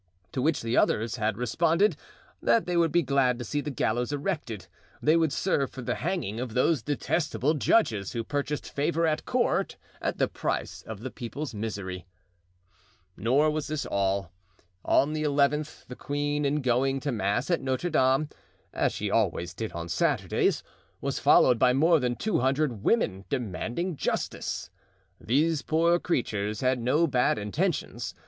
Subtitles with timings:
[0.31, 1.95] To which the others had responded
[2.41, 4.65] that they would be glad to see the gallows erected;
[4.99, 9.77] they would serve for the hanging of those detestable judges who purchased favor at court
[10.01, 12.07] at the price of the people's misery.
[13.15, 14.31] Nor was this all.
[14.83, 18.27] On the eleventh the queen in going to mass at Notre Dame,
[18.73, 20.63] as she always did on Saturdays,
[20.99, 24.71] was followed by more than two hundred women demanding justice.
[25.19, 28.15] These poor creatures had no bad intentions.